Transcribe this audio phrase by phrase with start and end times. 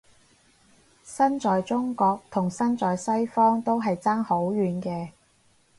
[1.03, 5.09] 身在中國同身在西方都係爭好遠嘅